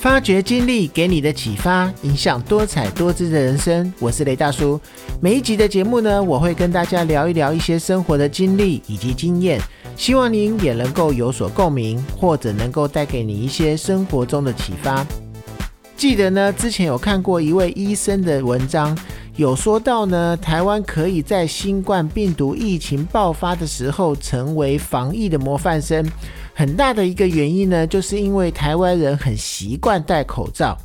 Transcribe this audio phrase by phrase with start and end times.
[0.00, 3.92] 发掘经历给你的启发，影响多彩多姿的人生。
[3.98, 4.80] 我是雷大叔。
[5.20, 9.60] 每一集的节目呢，我会跟大家聊一聊一些生活的经历以及经验，
[9.96, 15.06] 希望您也能够有所共鸣，或者能够带给你一些生活中的启发。
[15.98, 18.96] 记得呢，之前有看过一位医生的文章，
[19.36, 26.02] 有说到呢，台湾可以在新冠病毒疫情爆发的时候成为防疫的模范生。
[26.60, 30.76] 很大的一个原因呢，就是因为台湾人很习惯戴口罩。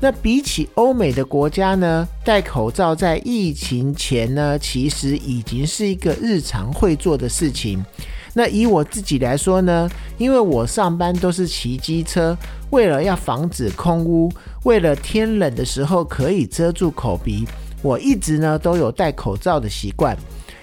[0.00, 7.84] 那比起欧美的国家呢，戴口罩在疫情前呢，其实已经是一个日常会做的事情。
[8.32, 12.36] 那以我自己来说呢，因为我上班都是骑机车，
[12.70, 14.30] 为了要防止空污，
[14.62, 17.44] 为了天冷的时候可以遮住口鼻，
[17.82, 20.16] 我一直呢都有戴口罩的习惯。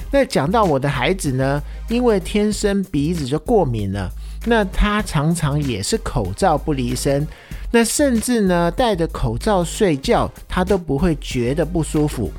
[0.09, 4.09] 那讲到我的孩子呢，因为天生鼻子就过敏了。
[4.45, 7.28] 那他常常也是口罩不离身，
[7.72, 12.31] 那甚至呢戴着口罩睡觉，他都不会觉得不舒服。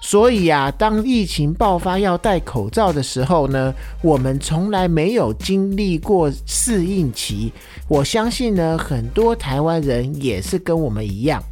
[0.00, 7.52] 所以啊，当疫情爆发要戴口罩的时候呢，我们从来没有经历过适应期。
[7.88, 11.42] 我相信呢，很多台湾人也是跟我们一样。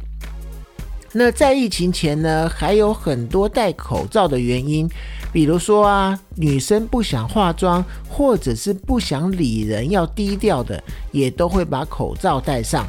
[1.17, 4.85] 那在疫情前呢，还有很多戴口罩的原因，
[5.31, 12.85] 比如说啊，女生不想化妆，或者是不想理人，要低调的，也都会把口罩戴上。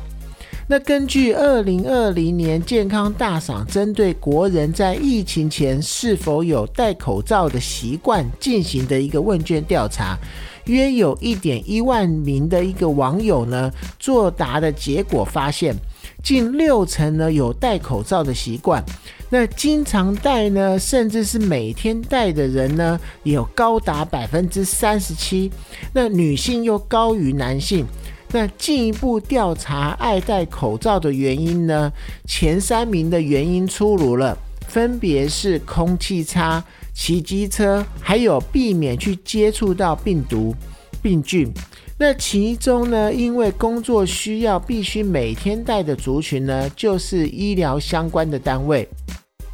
[0.67, 10.19] 那根据二零二零年健康大赏针对国人在疫情前是否有戴口罩的习惯进行的一个问卷调查，
[10.65, 15.73] 约有一点一万名的一个网友呢作答的结果发现。
[16.23, 18.85] 近六成呢有戴口罩的习惯，
[19.31, 25.51] 那经常戴呢，甚至是每天戴的人呢，有高达百分之三十七。
[25.93, 27.87] 那女性又高于男性。
[28.33, 31.93] 那进一步调查爱戴口罩的原因呢，
[32.27, 34.37] 前三名的原因出炉了，
[34.67, 40.53] 分别是空气差、骑机车，还有避免去接触到病毒、
[41.01, 41.55] 病菌。
[41.99, 48.87] 那其中呢，因为工作需要必须每天戴的族群呢，就是医疗相关的单位。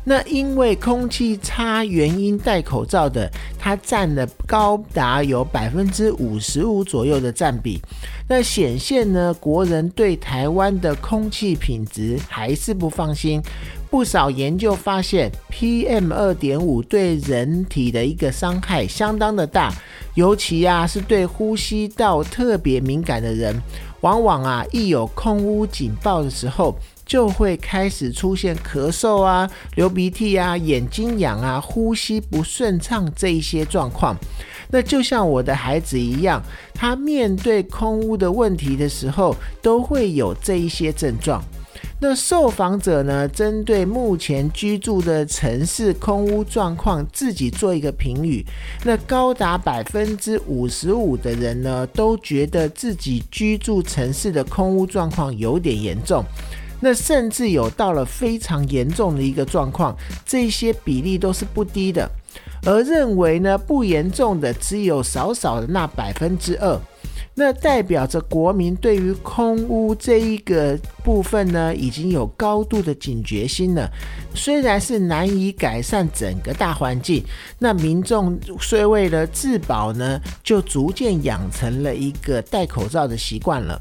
[0.04, 7.80] 那因为空气差原因戴口罩的，它占了高达有百分之五十五左右的占比。
[8.28, 13.40] 那显现呢，国人对台湾的空气品质还是不放心。
[13.88, 19.72] 不少研究发现，PM 二点五对人体的一个伤害相当的大，
[20.14, 23.58] 尤其啊是对呼吸道特别敏感的人，
[24.02, 34.16] 往往啊一有空屋警报的时候，就会开始出现咳嗽啊、流鼻涕啊、眼睛痒啊、呼吸不顺畅这一些状况。
[34.70, 36.42] 那就像我的孩子一样，
[36.74, 41.42] 他面对空屋的问题的时候，都会有这一些症状。
[42.04, 48.44] 那受访者呢，针对目前居住的城市空屋状况，自己做一个评语。
[48.82, 56.24] 那高达百分之五十五的人呢，都觉得自己居住城市的空屋状况有点严重。
[56.80, 59.96] 那甚至有到了非常严重的一个状况，
[60.26, 62.10] 这些比例都是不低的。
[62.66, 66.80] 而认为呢不严重的，只有少少的那百分之二。
[67.34, 73.90] 那代表着国民对于空屋这一个部分呢，已经有高度的警觉心了。
[74.34, 77.24] 虽然是难以改善整个大环境，
[77.58, 83.80] 那民众虽为了自保呢，就逐渐养成了一个戴口罩的习惯了。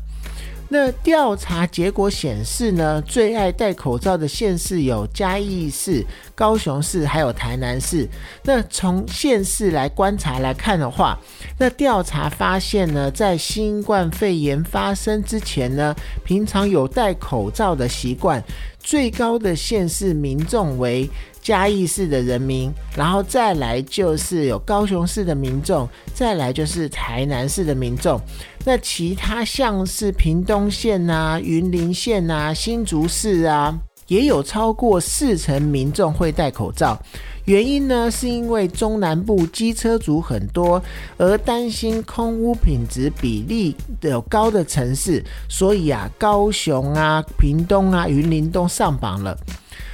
[0.74, 6.02] 那调查结果显示呢，最爱戴口罩的县市有嘉义市、
[6.34, 8.08] 高雄市，还有台南市。
[8.44, 11.20] 那从县市来观察来看的话，
[11.58, 15.94] 那调查发现呢，在新冠肺炎发生之前呢，
[16.24, 18.42] 平常有戴口罩的习惯，
[18.84, 21.10] 最高的县市民众为。
[21.44, 28.22] 嘉义市的人民，然后再来就是有高雄市的民众，再来就是台南市的民众。
[28.64, 33.76] 那其他像是屏东县啊、云林县啊、新竹市啊，
[34.12, 37.02] 也有超过四成民众会戴口罩。
[37.46, 40.84] 原因呢，是因为中南部机车族很多，
[41.16, 49.38] 而担心空污品质比例有高的城市，所以啊，高雄啊、屏东啊、云林都上榜了。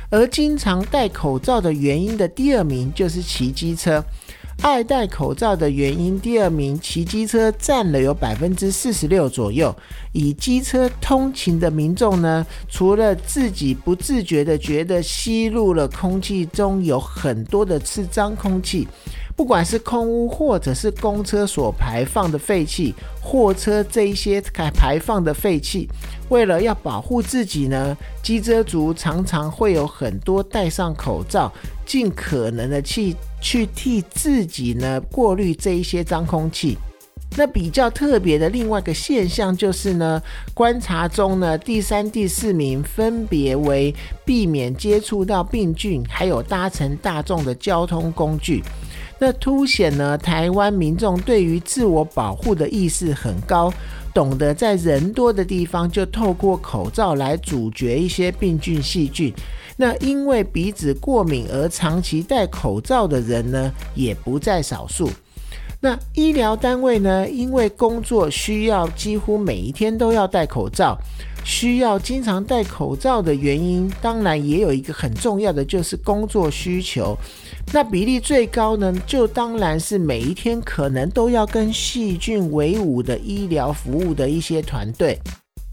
[0.10, 4.04] 而经常戴口罩的原因的第二名就是骑机车，
[4.62, 9.74] 爱戴口罩的原因第二名，骑机车占了有百分之四十六左右。
[10.12, 18.88] 以机车通勤的民众呢，除了自己不自觉的觉得吸入了空气中有很多的次脏空气。
[19.38, 24.42] 不管是空污或者是公车所排放的废气，货车这一些
[24.74, 25.88] 排放的废气，
[26.30, 31.54] 为了要保护自己呢，机车族常常会有很多戴上口罩，
[31.86, 36.76] 尽可能的去去替自己呢过滤这一些脏空气。
[37.38, 40.20] 那比较特别的另外一个现象就是呢，
[40.56, 43.94] 观察中呢，第三、第四名分别为
[44.26, 48.64] 避免接触到病菌，还有搭乘大众的交通工具。
[49.20, 53.74] 那凸显呢，台湾民众对于自我保护的意识很高，
[54.14, 59.34] 懂得在人多的地方就透过口罩来阻绝一些病菌细菌。
[59.76, 65.10] 那因为鼻子过敏而长期戴口罩的人呢，也不在少数。
[65.80, 67.30] 那医疗单位呢？
[67.30, 70.98] 因为工作需要，几乎每一天都要戴口罩，
[71.46, 77.16] 需要经常戴口罩的原因，当然也有一个很重要的，就是工作需求。
[77.74, 85.20] 那比例最高呢，就当然是每一天可能都要跟细菌为伍的医疗服务的一些团队。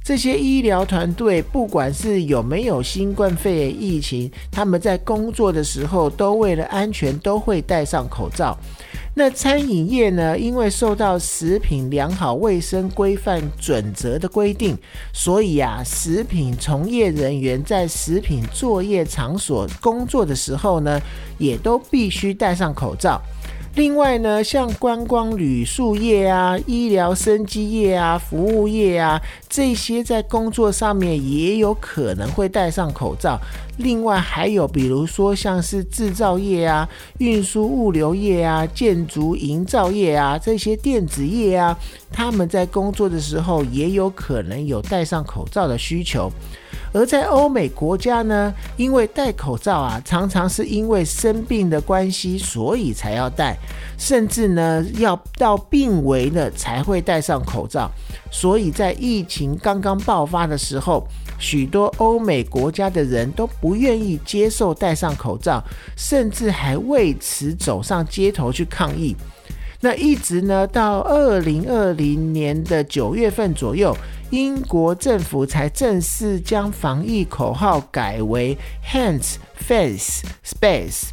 [0.04, 8.54] 这些医疗团队，不管是有没有新冠肺炎疫情，他们在工作的时候，都为了安全，都会戴上口罩。
[9.14, 10.38] 那餐饮业呢？
[10.38, 14.76] 因为受到食品良好卫生规范准则的规定，
[15.14, 21.00] 所以啊，食品从业人员在食品作业场所工作的时候呢，
[21.38, 23.18] 也都必须戴上口罩。
[23.76, 33.36] 另外呢，像观光旅宿业啊、医疗生机业啊、服务业啊，这些在工作上面也有可能会戴上口罩。
[33.78, 36.88] 另外还有，比如说像是制造业啊、
[37.18, 41.76] 运输物流业啊、建筑营造业啊这些电子业啊，
[42.12, 46.30] 他们在工作的时候也有可能有戴上口罩的需求。
[46.92, 53.56] 而在欧美国家呢，因为戴口罩啊，常常是因为生病的关系，所以才要戴，
[53.98, 57.90] 甚至呢要到病危了才会戴上口罩。
[58.30, 61.04] 所以在疫情刚刚爆发的时候，
[61.44, 65.62] 许多欧美国家的人都不愿意接受戴上口罩，
[65.94, 69.14] 甚至还为此走上街头去抗议。
[69.80, 73.94] 那一直呢到二零二零年的九月份左右。
[74.30, 81.10] 英国政府才正式将防疫口号改为 Hands, Face, Space，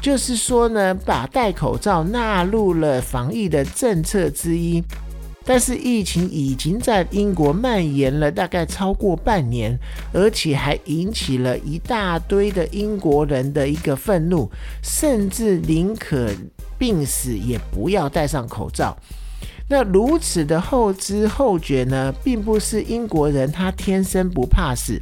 [0.00, 4.82] 就是说呢，把戴口罩纳入了防疫的政策之一。
[5.46, 9.78] 但是疫情已经在英国蔓延了大概超过半年，
[10.12, 14.50] 而且还引起了一大堆的英国人的一个愤怒，
[14.82, 16.30] 甚至宁可
[16.78, 18.96] 病死也不要戴上口罩。
[19.68, 25.00] 那如此的后知后觉呢，并不是英国人他天生不怕死，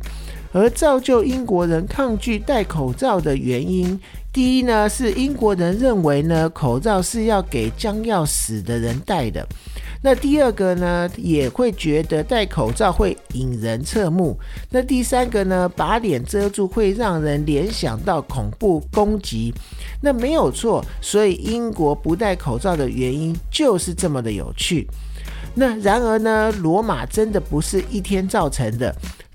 [0.53, 3.99] 而造就英国人抗拒戴口罩的原因。
[4.33, 9.47] 第一呢，是英国人认为呢，口罩是要给将要死的人戴的。
[10.05, 14.37] 那第二个呢，也会觉得戴口罩会引人侧目。
[14.71, 19.55] 那第三个呢，把脸遮住会让人联想到恐怖攻击。
[20.01, 24.89] 那没有错，所以英国不戴口罩的原因就是这么的有趣。
[25.55, 28.93] 那然而呢，罗马真的不是一天造成的。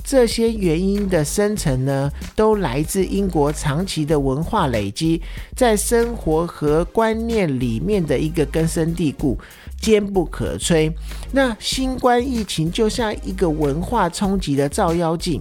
[0.08, 5.22] 这些原因的生成呢，都来自英国长期的文化累积，
[5.54, 9.38] 在生活和观念里面的一个根深蒂固。
[9.80, 10.92] 坚不可摧。
[11.32, 15.40] 那新冠疫情就像一个文化冲击的照妖镜，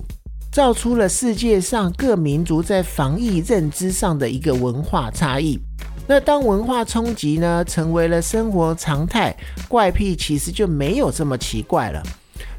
[0.52, 5.58] 照出了世界上各民族在防疫认知上的一个文化差异。
[6.06, 9.34] 那当文化冲击呢成为了生活常态，
[9.68, 12.02] 怪癖其实就没有这么奇怪了。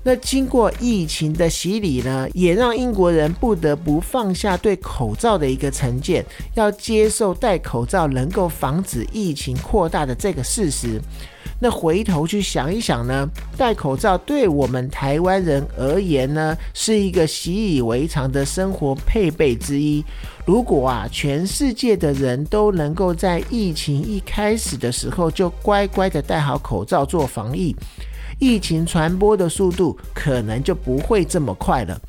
[0.03, 11.01] 那经过疫情的洗礼呢，也让英国人不得不放下对口罩的一个成见，要接受戴口罩能够防止疫情扩大的这个事实。
[11.59, 13.27] 那回头去想一想呢，
[13.57, 20.05] 戴口罩对我们台湾人而言呢，是一个习以为常的生活配备之一。
[20.45, 27.75] 如果啊，全世界的人都能够在疫情一开始的时候就乖乖的戴好口罩做防疫，
[28.39, 31.99] 疫情传播的速度可能就不会这么快了。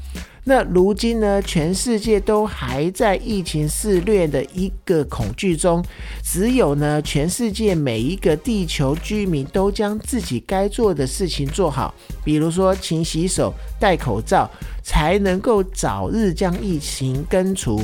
[0.44, 5.84] 那如今呢，全世界都还在疫情肆虐的一个恐惧中，
[6.24, 11.94] 只有呢，全世界每一个地球居民都将自己该做的事情做好，
[12.24, 14.50] 比如说勤洗手、戴口罩，
[14.82, 17.82] 才能够早日将疫情根除。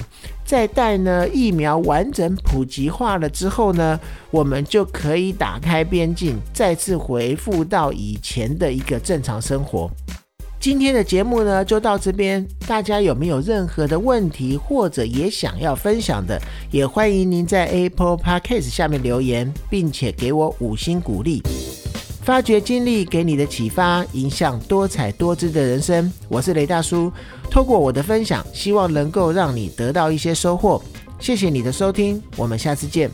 [0.55, 3.99] 再待呢疫苗完整普及化了之后呢，
[4.31, 9.91] 我们就可以打开边境，再次恢复到以前的一个正常生活。
[10.61, 21.43] 今天的节目呢就到这边，大家有没有任何的问题或者也想要分享的，也欢迎您在 Apple Podcast 下面留言，并且给我五星鼓励。
[22.23, 26.11] 发掘经历给你的启发，影响多彩多姿的人生。
[26.27, 27.13] 我是雷大叔，
[27.55, 30.83] 透过我的分享，希望能够让你得到一些收获。
[31.21, 33.09] 谢谢你的收听，我们下次见。